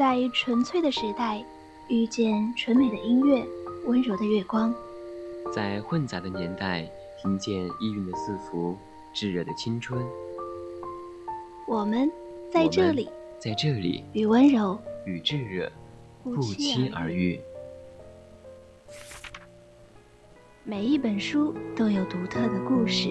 [0.00, 1.44] 在纯粹的时代，
[1.88, 3.44] 遇见纯美的音乐，
[3.84, 4.72] 温柔的月光；
[5.54, 6.90] 在混杂的年代，
[7.20, 8.74] 听见意蕴的四伏，
[9.12, 10.02] 炙热的青春。
[11.68, 12.10] 我们
[12.50, 15.70] 在这里，在这里，与温柔与炙热
[16.24, 17.38] 不期而遇。
[20.64, 23.10] 每一本书都有独特的故事，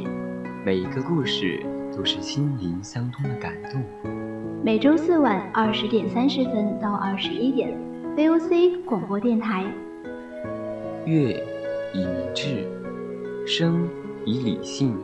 [0.65, 1.63] 每一个故事
[1.95, 3.79] 都是心灵相通的感动。
[4.69, 7.75] 每周四晚二十点三十分到二十一点
[8.15, 9.65] ，VOC 广播电台。
[11.07, 11.43] 乐
[11.91, 12.67] 以明志，
[13.47, 13.89] 声
[14.27, 14.95] 以理性，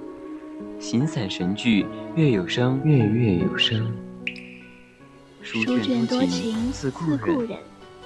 [0.78, 1.84] 形散神聚，
[2.16, 3.92] 乐有声，乐乐有声。
[5.42, 7.58] 书卷多情似故人，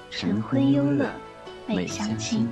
[0.09, 1.09] 晨昏忧乐
[1.67, 2.47] 每相亲。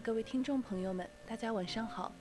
[0.00, 2.12] 各位听众朋友们，大家晚上好。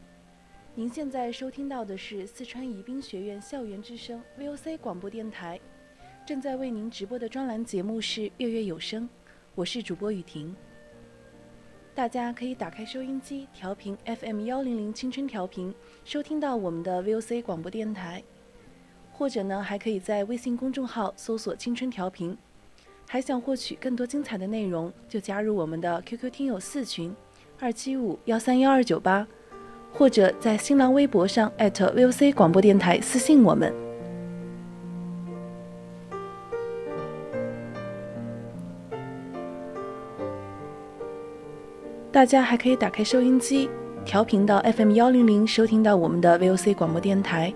[0.76, 5.60] 您现在收听到的是四川宜宾学院校园之声 VOC 广播电台，
[6.26, 9.04] 正在为您直播的专栏节目是《月月有声》，
[9.56, 10.56] 我是主播雨婷。
[11.94, 18.24] 大家可以打开收音机，调频 FM 幺零零青春调频，收听到我们的 VOC 广播电台，
[19.12, 22.38] 或者呢，还可以在微信公众号搜索“青春调频”。
[23.08, 27.14] 还想获取更多精彩的内容，就加入我们的 QQ 听友四群，
[27.64, 29.28] 二七五幺三幺二九八，
[29.94, 33.72] 或者在新浪微博上 @VOC 广播电台私信我们。
[42.12, 43.70] 大家还可以打开收音机，
[44.04, 47.54] 调频到 FM 幺零零，收听到我们的 VOC 广播电台。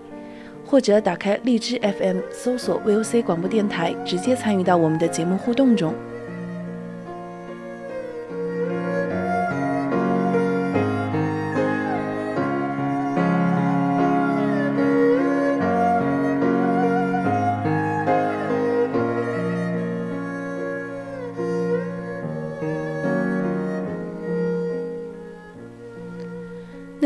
[0.64, 5.96] 或者打开荔枝 FM，搜索 VOC 广播电台，直接参与到我们的节目互动中。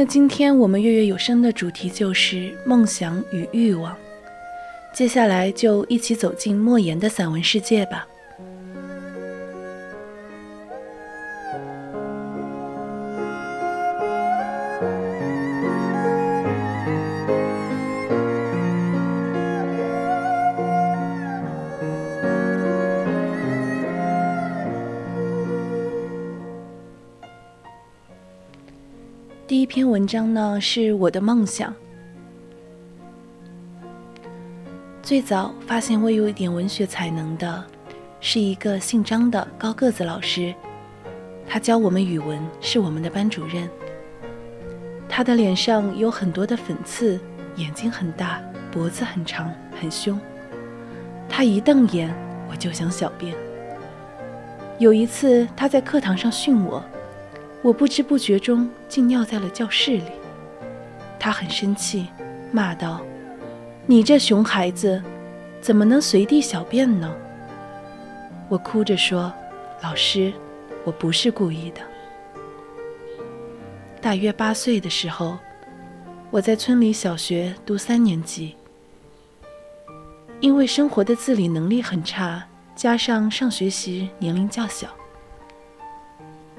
[0.02, 3.94] 那今天我们月月有声的主题就是梦想与欲望，
[4.94, 8.08] 接下来就一起走进莫言的散文世界吧。
[30.00, 31.76] 文章呢，是我的梦想。
[35.02, 37.66] 最早发现我有一点文学才能的，
[38.22, 40.56] 是一个姓张的高个子老师，
[41.46, 43.70] 他教我们语文，是我们的班主任。
[45.10, 47.20] 他的脸上有很多的粉刺，
[47.58, 50.18] 眼睛很大，脖子很长，很凶。
[51.28, 52.10] 他一瞪眼，
[52.50, 53.36] 我就想小便。
[54.78, 56.82] 有一次他在课堂上训我。
[57.62, 60.12] 我不知不觉中竟尿在了教室里，
[61.20, 62.08] 他很生气，
[62.52, 63.02] 骂道
[63.86, 65.04] ：“你这熊孩子，
[65.60, 67.14] 怎么能随地小便呢？”
[68.48, 69.32] 我哭着说
[69.84, 70.32] ：“老师，
[70.86, 71.82] 我不是故意的。”
[74.02, 75.38] 大约八岁的时候，
[76.32, 78.56] 我在村里小学读三年级，
[80.40, 84.88] 因为生活的自理能力很差，加上上学时年龄较小。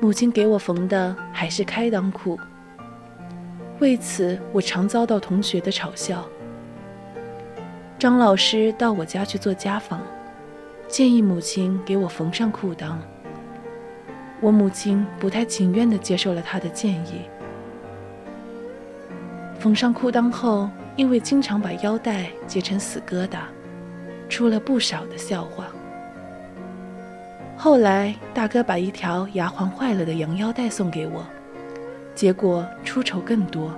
[0.03, 2.39] 母亲给我缝的还是开裆裤，
[3.81, 6.27] 为此我常遭到同学的嘲笑。
[7.99, 10.01] 张老师到我家去做家访，
[10.89, 12.95] 建议母亲给我缝上裤裆。
[14.41, 17.21] 我母亲不太情愿地接受了他的建议。
[19.59, 23.41] 缝上裤裆后，因为经常把腰带结成死疙瘩，
[24.31, 25.67] 出了不少的笑话。
[27.63, 31.23] 后来，大哥把一条牙环坏了的羊腰带送给我，
[32.15, 33.71] 结果出丑更多。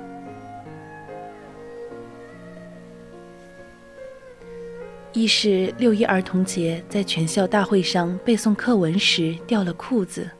[5.13, 10.31] 一是六一儿童节在全校大会上背诵课文时掉了裤子，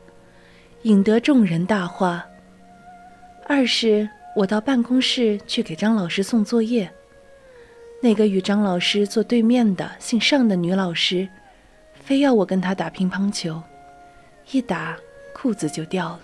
[0.83, 2.23] 引得众人大哗；
[3.45, 4.07] 二是
[4.37, 6.89] 我到办公室去给张老师送作业，
[8.01, 11.27] 那个与张老师坐对面的姓尚的女老师，
[12.03, 13.61] 非要我跟他打乒乓球，
[14.51, 14.97] 一打
[15.33, 16.19] 裤子就掉了。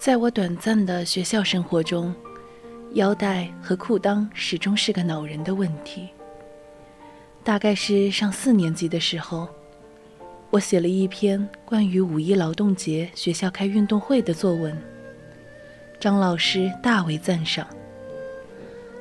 [0.00, 2.14] 在我短暂的学校生活中，
[2.94, 6.08] 腰带和裤裆始终是个恼人的问题。
[7.44, 9.46] 大概是上四年级的时候，
[10.48, 14.74] 我写了一篇关于五一劳动节学校开运动会的作文，
[16.00, 17.66] 张老师大为赞赏。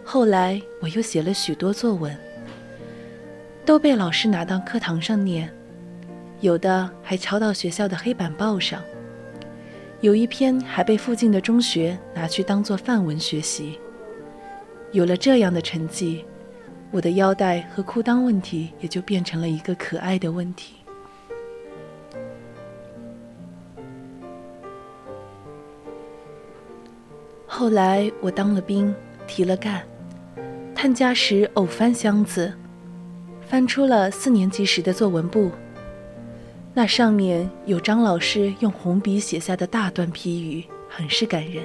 [0.03, 2.13] 后来我又写了许多作文，
[3.65, 5.49] 都被老师拿到课堂上念，
[6.41, 8.83] 有的还抄到学校的黑板报上。
[10.01, 13.77] 有一篇还被附近的中学拿去当做范文学习。
[14.93, 16.23] 有了这样的成绩，
[16.89, 20.75] 我的腰带和裤裆问题也就变成了一个可爱的问题。
[27.45, 28.95] 后来我当了兵，
[29.27, 29.83] 提了干，
[30.73, 32.53] 探家时偶翻箱子，
[33.41, 35.51] 翻出了四年级时的作文簿。
[36.73, 41.63] 那上面有张老师用红笔写下的大段批语，很是感人。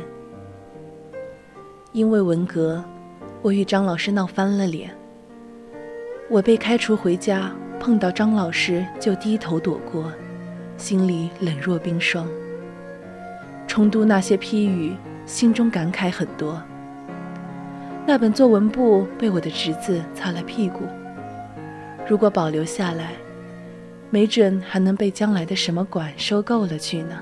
[1.92, 2.82] 因为文革，
[3.42, 4.90] 我与张老师闹翻了脸。
[6.30, 10.10] 我被开除回家，碰到张老师就低头躲过，
[10.78, 12.26] 心里冷若冰霜。
[13.68, 14.94] 重读那些批语，
[15.26, 16.60] 心中感慨很多。
[18.06, 20.80] 那本作文簿被我的侄子擦了屁股，
[22.08, 23.12] 如果保留下来。
[24.14, 27.20] 没准还能被将来的什么馆收购了去呢。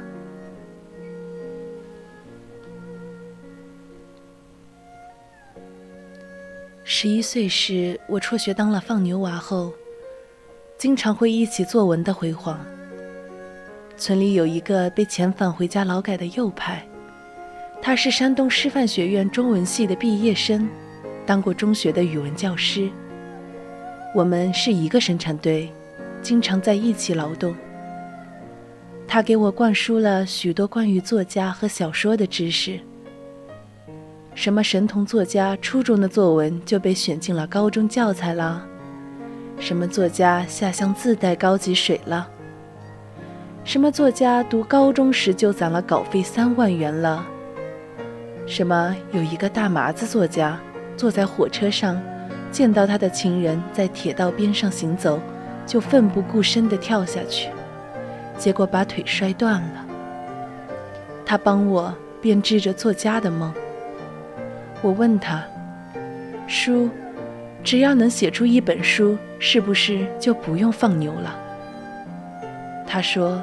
[6.85, 9.73] 十一岁时，我辍学当了放牛娃后，
[10.77, 12.61] 经常会忆起作文的辉煌。
[13.97, 16.87] 村里有一个被遣返回家劳改的右派，
[17.81, 20.69] 他是山东师范学院中文系的毕业生，
[21.25, 22.91] 当过中学的语文教师。
[24.15, 25.73] 我们是一个生产队。
[26.23, 27.55] 经常在一起劳动。
[29.07, 32.81] 他给我灌输了许多关于作家和小说的知识。
[34.35, 38.65] 什么神童作家初中的作文就被选进了高中教材了？
[39.59, 42.27] 什么作家下乡自带高级水了？
[43.65, 47.27] 什么作家读高中时就攒了稿费三万元了？
[48.47, 50.59] 什么有一个大麻子作家
[50.97, 52.01] 坐在火车上，
[52.51, 55.21] 见到他的情人在铁道边上行走。
[55.67, 57.51] 就奋不顾身地跳下去，
[58.37, 59.87] 结果把腿摔断了。
[61.25, 63.53] 他帮我编织着作家的梦。
[64.83, 65.43] 我问他
[66.47, 66.91] ：“书，
[67.63, 71.35] 只要能写出一本书，是不是就不用放牛了？”
[72.87, 73.43] 他说：“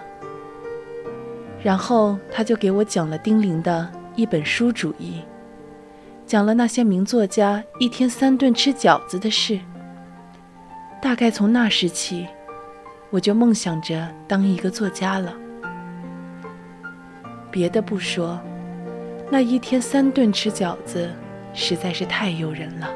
[1.61, 5.21] 然后他就给我讲了丁玲的一本书主义。
[6.25, 9.59] 讲了那些名作家一天三顿吃饺子的事。
[11.01, 12.25] 大概从那时起，
[13.09, 15.33] 我就梦想着当一个作家了。
[17.51, 18.39] 别的不说，
[19.29, 21.11] 那一天三顿吃饺子，
[21.53, 22.89] 实在是太诱人了。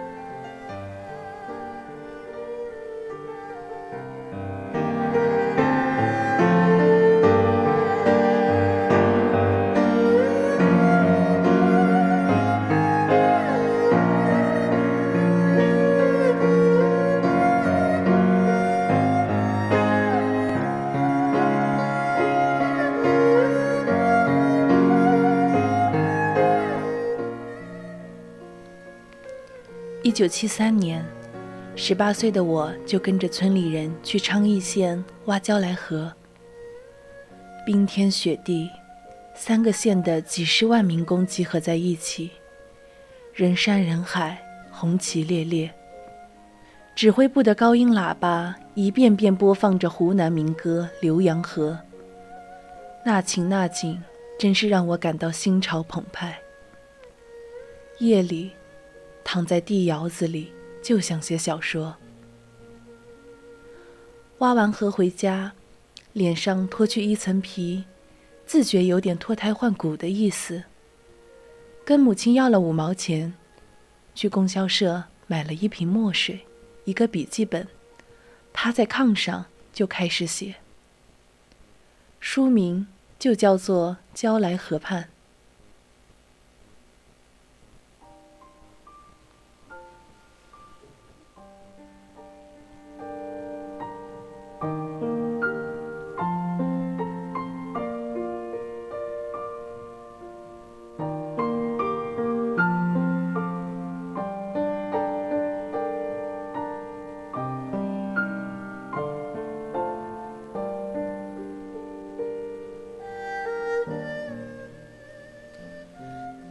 [30.18, 31.06] 九七三年，
[31.76, 36.12] 十八岁的我就跟着村里人去昌邑县挖焦来河。
[37.64, 38.68] 冰天雪地，
[39.36, 42.32] 三个县的几十万民工集合在一起，
[43.32, 45.72] 人山人海，红旗猎猎。
[46.96, 51.74] 指挥部的高音喇叭一遍遍播放着湖南民歌《浏阳河》，
[53.06, 54.02] 那情那景，
[54.40, 56.40] 真是让我感到心潮澎湃。
[58.00, 58.54] 夜里，
[59.30, 61.98] 躺在地窑子里，就想写小说。
[64.38, 65.52] 挖完河回家，
[66.14, 67.84] 脸上脱去一层皮，
[68.46, 70.64] 自觉有点脱胎换骨的意思。
[71.84, 73.34] 跟母亲要了五毛钱，
[74.16, 76.46] 去供销社买了一瓶墨水，
[76.86, 77.68] 一个笔记本，
[78.54, 80.56] 趴在炕上就开始写。
[82.22, 82.88] 书名
[83.20, 85.04] 就叫做《娇来河畔》。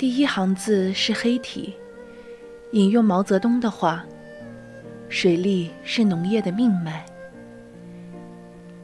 [0.07, 1.75] 第一行字是黑体，
[2.71, 4.07] 引用毛泽东的话
[5.11, 7.05] ：“水利是农业的命脉。”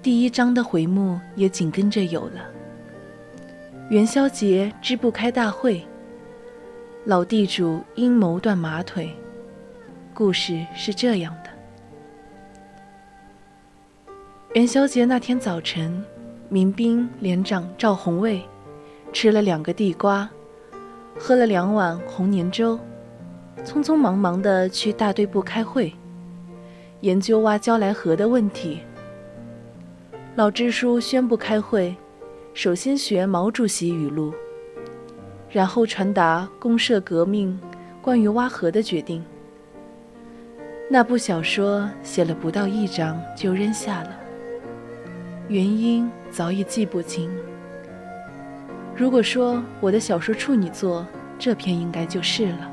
[0.02, 2.50] 第一章的回目也紧跟着有了。
[3.88, 5.86] 元宵节支部开大会，
[7.04, 9.08] 老地主阴谋断马腿。
[10.12, 11.50] 故事是这样的：
[14.54, 16.04] 元宵节那天早晨，
[16.48, 18.42] 民兵连长赵红卫
[19.12, 20.28] 吃了两个地瓜。
[21.19, 22.78] 喝了两碗红年粥，
[23.64, 25.92] 匆匆忙忙地去大队部开会，
[27.00, 28.81] 研究挖焦来河的问题。
[30.35, 31.95] 老支书宣布开会，
[32.54, 34.33] 首先学毛主席语录，
[35.50, 37.59] 然后传达公社革命
[38.00, 39.23] 关于挖河的决定。
[40.90, 44.19] 那部小说写了不到一章就扔下了，
[45.49, 47.31] 原因早已记不清。
[48.94, 51.06] 如果说我的小说处女作，
[51.38, 52.70] 这篇应该就是了。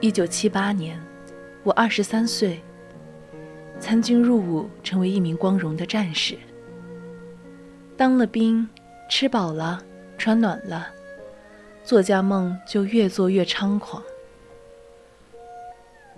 [0.00, 1.00] 一九七八年，
[1.64, 2.60] 我二十三岁，
[3.80, 6.36] 参军入伍，成为一名光荣的战士。
[7.96, 8.68] 当了兵，
[9.08, 9.82] 吃饱了，
[10.16, 10.86] 穿暖了，
[11.82, 14.02] 作家梦就越做越猖狂。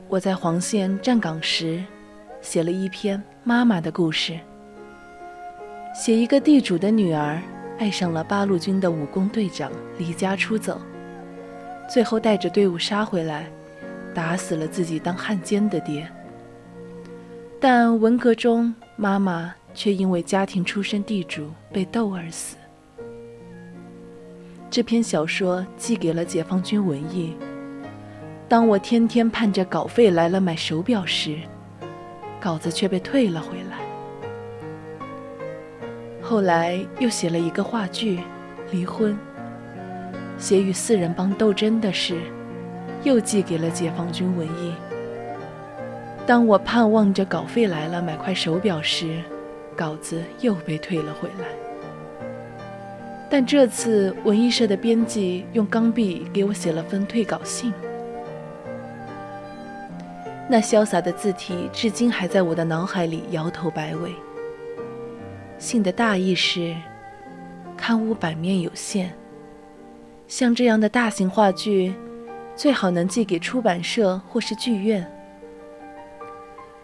[0.08, 1.82] 我在黄县站岗时，
[2.42, 4.38] 写了一篇妈妈的故事。
[5.98, 7.42] 写一个地主的女儿
[7.76, 10.80] 爱上了八路军的武工队长，离家出走，
[11.90, 13.50] 最后带着队伍杀回来，
[14.14, 16.08] 打死了自己当汉奸的爹。
[17.60, 22.56] 但文革中，妈妈却因为家庭出身地主被斗而死。
[24.70, 27.36] 这篇小说寄给了解放军文艺。
[28.48, 31.40] 当我天天盼着稿费来了买手表时，
[32.38, 33.77] 稿子却被退了回来。
[36.28, 38.18] 后来又写了一个话剧
[38.70, 39.14] 《离婚》，
[40.36, 42.18] 写与四人帮斗争的事，
[43.02, 44.74] 又寄给了解放军文艺。
[46.26, 49.22] 当我盼望着稿费来了买块手表时，
[49.74, 51.46] 稿子又被退了回来。
[53.30, 57.72] 但这次文艺社的编辑用钢笔给我写了封退稿信，
[60.46, 64.12] 那潇洒的字体至今还在我的脑海里摇头摆尾。
[65.58, 66.76] 信的大意是：
[67.76, 69.08] 刊物版面有限，
[70.28, 71.92] 像这样的大型话剧，
[72.54, 75.04] 最好能寄给出版社或是剧院。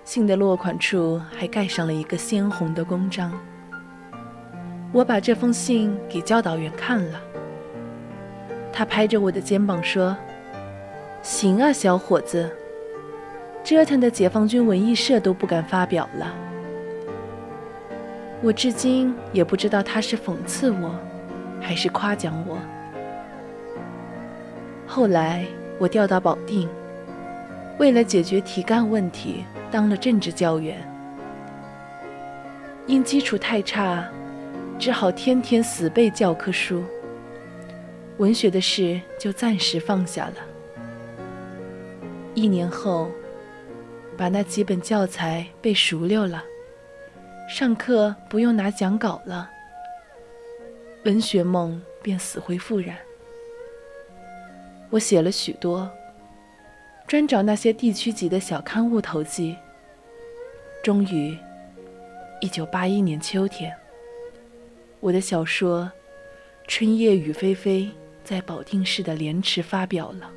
[0.05, 3.33] 信的落款处还盖上了一个鲜红的公章。
[4.93, 7.21] 我把这封信给教导员看了，
[8.73, 10.17] 他拍着我的肩膀说
[11.23, 12.51] ：“行啊，小伙子，
[13.63, 16.35] 折腾的解放军文艺社都不敢发表了。”
[18.45, 20.95] 我至今也不知道他是讽刺我，
[21.63, 22.59] 还是夸奖我。
[24.87, 25.47] 后来
[25.79, 26.69] 我调到保定，
[27.79, 30.77] 为了解决题干问题，当了政治教员。
[32.87, 34.07] 因基础太差，
[34.79, 36.85] 只好天天死背教科书，
[38.19, 40.35] 文学的事就暂时放下了。
[42.35, 43.11] 一年后，
[44.19, 46.45] 把那几本教材背熟溜了。
[47.47, 49.51] 上课不用拿讲稿了，
[51.05, 52.97] 文学梦便死灰复燃。
[54.91, 55.91] 我写了许多，
[57.07, 59.57] 专找那些地区级的小刊物投寄。
[60.83, 61.37] 终于，
[62.41, 63.75] 一九八一年秋天，
[65.01, 65.83] 我的小说
[66.67, 67.89] 《春夜雨霏霏》
[68.25, 70.31] 在保定市的莲池发表了。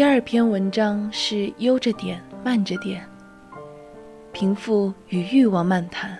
[0.00, 3.06] 第二篇文章是悠着点，慢着点。
[4.32, 6.18] 贫富与欲望漫谈。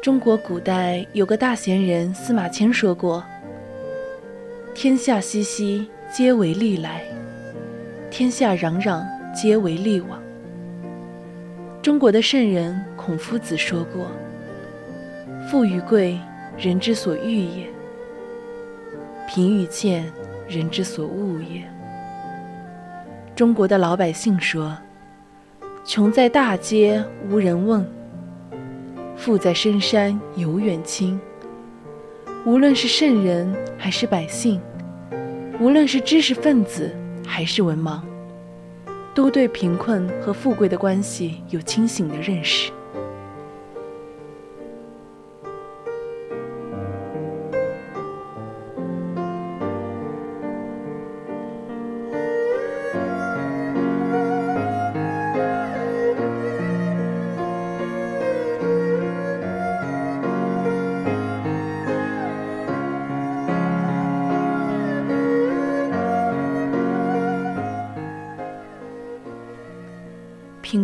[0.00, 3.22] 中国古代有个大贤人司马迁说过
[4.74, 7.02] ：“天下熙熙，皆为利来；
[8.10, 10.18] 天下攘攘，皆为利往。”
[11.82, 14.06] 中国的圣人孔夫子说过
[15.46, 16.18] ：“富与贵，
[16.56, 17.66] 人之所欲也；
[19.28, 20.10] 贫与贱，
[20.50, 21.62] 人之所恶也。”
[23.34, 24.76] 中国的老百姓说。
[25.82, 27.84] 穷在大街无人问，
[29.16, 31.18] 富在深山有远亲。
[32.44, 34.60] 无论是圣人还是百姓，
[35.58, 36.94] 无论是知识分子
[37.26, 38.02] 还是文盲，
[39.14, 42.70] 都对贫困和富贵的关系有清醒的认识。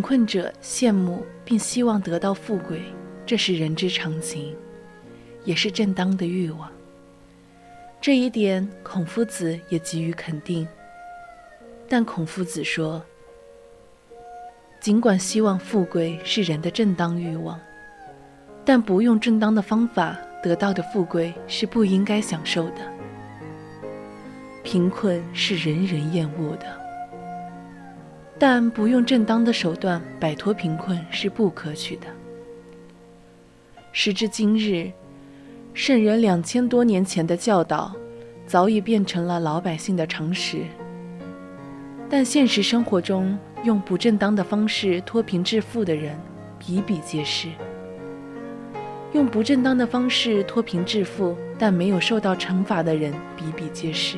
[0.07, 2.81] 困者羡慕并希望得到富贵，
[3.25, 4.55] 这是人之常情，
[5.43, 6.71] 也是正当的欲望。
[7.99, 10.65] 这一点，孔夫子也给予肯定。
[11.89, 13.03] 但孔夫子说，
[14.79, 17.59] 尽管希望富贵是人的正当欲望，
[18.63, 22.93] 但不用正当的方法得到的富贵是不应该享受的。
[24.63, 26.86] 贫困是人人厌恶的。
[28.39, 32.07] 但不用正当的手段摆脱贫困是不可取的。
[33.91, 34.91] 时至今日，
[35.73, 37.95] 圣人两千多年前的教导，
[38.45, 40.59] 早已变成了老百姓的常识。
[42.09, 46.15] 但现实生活中，用不正当的方式脱贫致富的人
[46.59, 47.47] 比比皆是。
[49.13, 54.17] 用不正当的方式脱贫致富但没有受到惩罚的人比比皆是。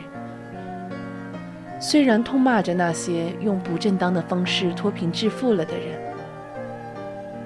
[1.82, 5.98] 虽然痛骂着那些用不正当的方式脱贫致富了的人，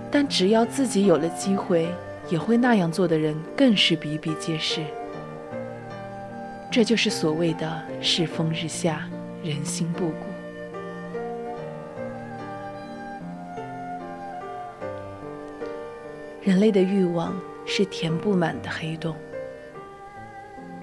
[0.09, 1.87] 但只要自己有了机会，
[2.29, 4.81] 也会那样做的人更是比比皆是。
[6.71, 9.07] 这就是所谓的世风日下，
[9.43, 10.15] 人心不古。
[16.41, 19.15] 人类的欲望是填不满的黑洞。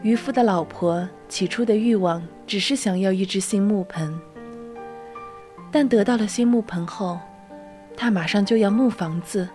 [0.03, 4.19] 渔夫的老婆起初的欲望只是想要一只新木盆，
[5.71, 7.21] 但得到了新木盆后，
[7.99, 9.47] 他马上就要木房子。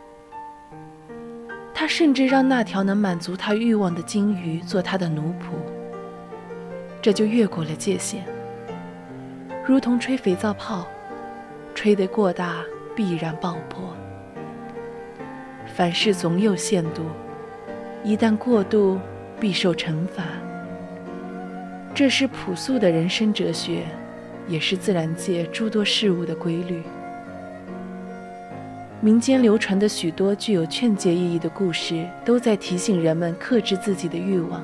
[1.73, 5.55] 他甚至让那条能满足他欲望的金鱼做他的奴仆，
[7.01, 8.19] 这就越过了界限，
[9.65, 10.85] 如同吹肥皂泡，
[11.73, 12.63] 吹得过大
[12.95, 13.83] 必然爆破。
[15.73, 17.01] 凡事总有限度，
[18.03, 18.99] 一旦过度。
[19.39, 20.23] 必受惩罚，
[21.93, 23.83] 这是朴素的人生哲学，
[24.47, 26.81] 也是自然界诸多事物的规律。
[29.01, 34.63] 民间流传的许多具有劝诫意义的故事，都在提醒人们克制自己的欲望。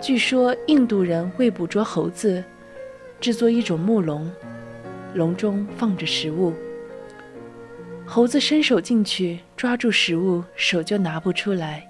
[0.00, 2.44] 据说，印度人为捕捉猴子，
[3.20, 4.30] 制作一种木笼，
[5.14, 6.52] 笼中放着食物，
[8.04, 11.88] 猴子伸手进去抓住食物，手就拿不出来。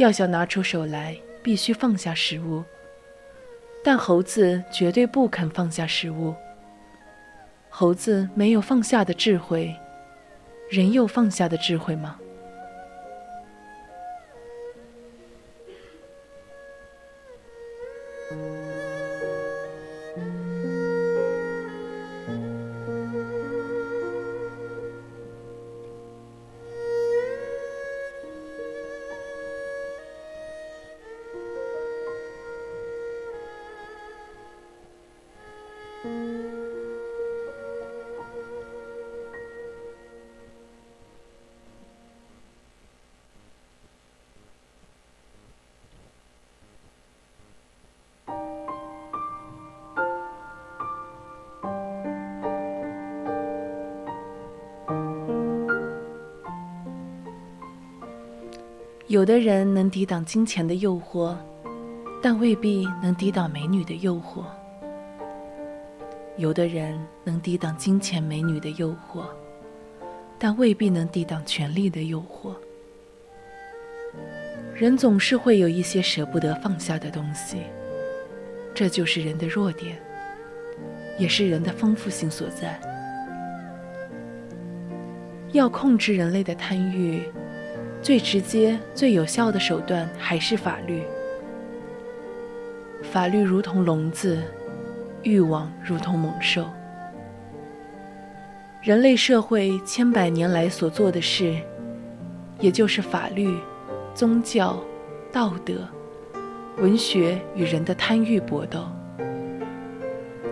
[0.00, 2.64] 要想拿出手来，必须放下食物。
[3.84, 6.34] 但猴子绝对不肯放下食物。
[7.68, 9.76] 猴子没有放下的智慧，
[10.70, 12.18] 人有放下的智慧吗？
[59.10, 61.36] 有的人能抵挡金钱的诱惑，
[62.22, 64.44] 但未必能抵挡美女的诱惑；
[66.36, 69.24] 有的人能抵挡金钱、美女的诱惑，
[70.38, 72.54] 但未必能抵挡权力的诱惑。
[74.76, 77.56] 人总是会有一些舍不得放下的东西，
[78.72, 80.00] 这就是人的弱点，
[81.18, 82.80] 也是人的丰富性所在。
[85.50, 87.24] 要控制人类的贪欲，
[88.02, 91.02] 最直接、最有效的手段还是法律。
[93.02, 94.42] 法律如同笼子，
[95.22, 96.64] 欲望如同猛兽。
[98.82, 101.54] 人类社会千百年来所做的事，
[102.58, 103.54] 也就是法律、
[104.14, 104.82] 宗教、
[105.30, 105.86] 道德、
[106.78, 108.86] 文学与人的贪欲搏斗。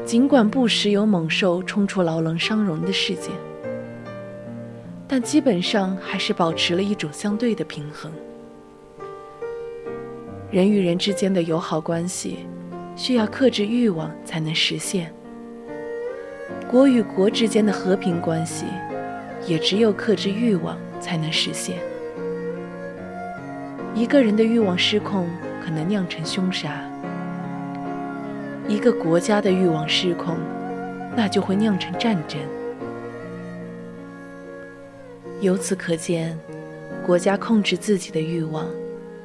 [0.05, 3.31] 尽管不时有猛兽冲出牢笼伤人的事件。
[5.11, 8.13] 但基本上还是保持了一种相对的平衡。
[10.51, 12.41] 人与人之间的友好关系，
[12.95, 15.07] 需要克制欲望才能实现；
[16.71, 18.67] 国与国之间的和平关系，
[19.47, 21.79] 也只有克制欲望才能实现。
[23.95, 25.27] 一个人的欲望失控，
[25.65, 26.69] 可能酿成凶杀；
[28.69, 30.37] 一个国家的欲望失控，
[31.17, 32.39] 那就会酿成战争。
[35.41, 36.37] 由此可见，
[37.07, 38.67] 国家控制自己的欲望，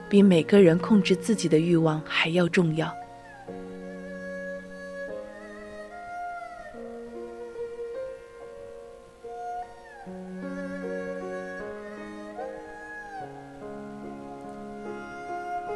[0.08, 2.94] 比每个人控制自己的欲望还要重要。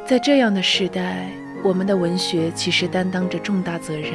[0.06, 1.28] 在这样的时代，
[1.64, 4.12] 我们的文学其实担当着重大责任，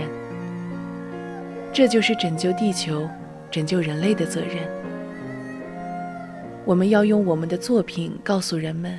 [1.74, 3.08] 这就是拯救地球、
[3.52, 4.83] 拯救人类的责任。
[6.65, 8.97] 我们要用我们的作品告诉人们，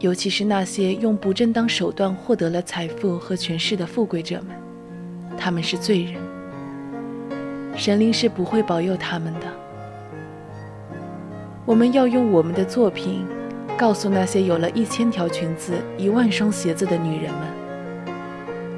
[0.00, 4.56] 尤其是那些用不正当手段获得了财富和权势的富贵者们，
[5.38, 6.14] 他们是罪人，
[7.76, 9.46] 神灵是不会保佑他们的。
[11.64, 13.24] 我们要用我们的作品，
[13.78, 17.42] 告诉那些有了一千条裙子、一万双鞋子的女人们，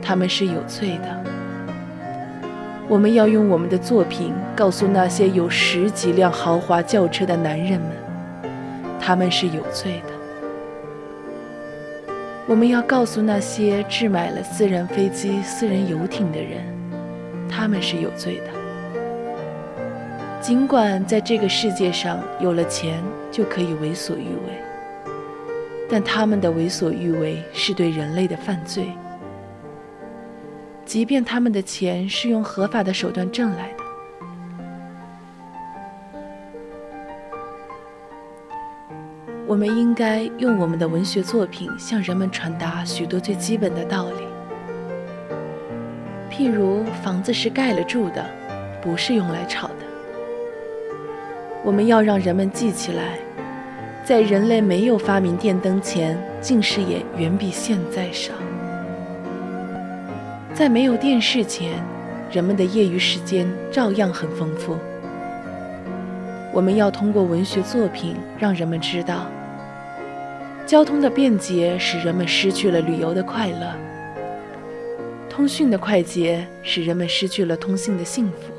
[0.03, 1.36] 他们是有罪的。
[2.89, 7.91] 我们要用我们的作品告诉那些有十几辆豪华轿车的男人们，
[9.01, 10.13] 他们是有罪的。
[12.47, 16.63] 我们要告诉那些置买了私人飞机、私人游艇的人，
[17.49, 18.45] 他们是有罪的。
[20.41, 25.11] 尽管在这个世界上有了钱就可以为所欲为，
[25.91, 28.93] 但他们的为所欲为是对人类的犯罪。
[30.87, 33.85] 即便他们的钱是用合法的手段挣来的，
[39.49, 44.25] 我们应该用我们的文学作品向人们传达许多最基本的道理。
[46.31, 48.25] 譬如，房子是盖了住的，
[48.81, 49.75] 不是用来炒的。
[51.65, 53.19] 我们要让人们记起来，
[54.05, 58.33] 在人类没有发明电灯前，近视眼远比现在少。
[60.57, 61.85] 在没有电视前，
[62.33, 64.79] 人们的业余时间照样很丰富。
[66.51, 69.27] 我们要通过文学作品让人们知道，
[70.65, 73.71] 交通的便捷使人们失去了旅游的快乐，
[75.29, 78.51] 通讯的快捷使人们失去了通信的幸福，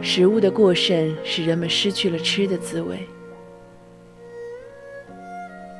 [0.00, 3.00] 食物的过剩使人们失去了吃的滋味。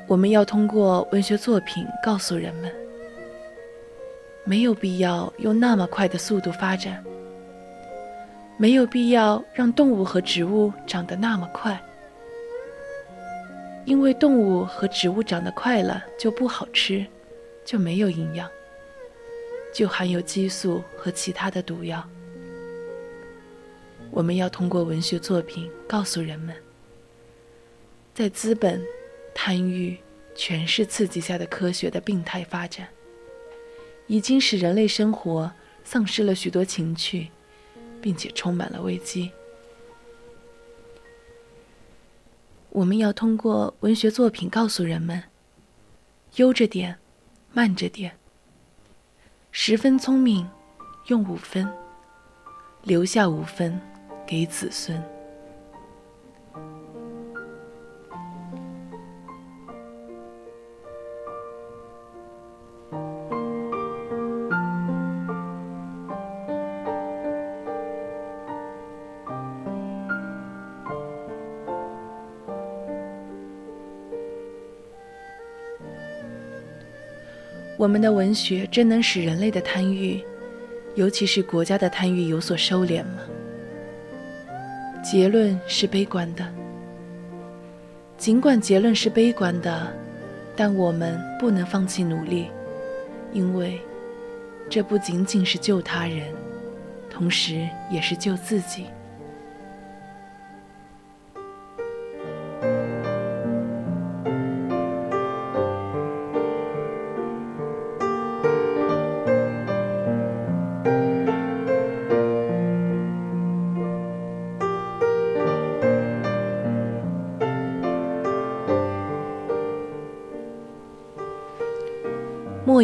[0.08, 2.83] 我们要通过文学作品告诉人们。
[4.44, 7.02] 没有必要用那么快的速度发展，
[8.58, 11.82] 没有必要让动物和植物长得那么快，
[13.86, 17.04] 因为动物和植物长得快了就不好吃，
[17.64, 18.48] 就没有营养，
[19.72, 22.06] 就含有激素和其他的毒药。
[24.10, 26.54] 我们要通过文学作品告诉人们，
[28.14, 28.80] 在资本、
[29.34, 29.98] 贪欲、
[30.36, 32.86] 权势刺激下的科学的病态发展。
[34.06, 37.28] 已经使人类生活丧失了许多情趣，
[38.00, 39.30] 并且充满了危机。
[42.70, 45.22] 我们要通过文学作品告诉人们：
[46.36, 46.98] 悠着点，
[47.52, 48.18] 慢着点。
[49.52, 50.48] 十分聪明，
[51.06, 51.72] 用五分，
[52.82, 53.80] 留下五分
[54.26, 55.13] 给子孙。
[77.84, 80.18] 我们的文学真能使人类的贪欲，
[80.94, 83.20] 尤其是国家的贪欲有所收敛吗？
[85.02, 86.42] 结论是悲观的。
[88.16, 89.94] 尽管结论是悲观的，
[90.56, 92.46] 但我们不能放弃努力，
[93.34, 93.78] 因为
[94.70, 96.32] 这不仅仅是救他人，
[97.10, 98.86] 同时也是救自己。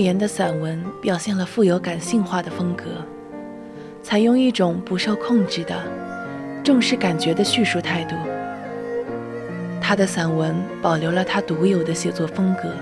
[0.00, 2.84] 言的散文表现了富有感性化的风格，
[4.02, 5.74] 采用一种不受控制的、
[6.64, 8.14] 重视感觉的叙述态度。
[9.80, 12.72] 他的散文保留了他独有的写作风格，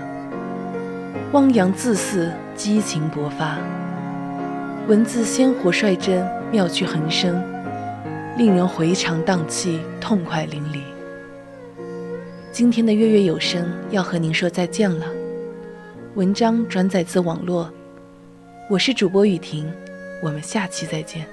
[1.31, 3.57] 汪洋恣肆，激情勃发，
[4.87, 7.41] 文字鲜活率真，妙趣横生，
[8.37, 10.81] 令人回肠荡气，痛快淋漓。
[12.51, 15.18] 今天的月月有声要和您说再见了。
[16.19, 17.71] 文章转载自网络，
[18.69, 19.71] 我是主播雨婷，
[20.21, 21.25] 我们下期再见。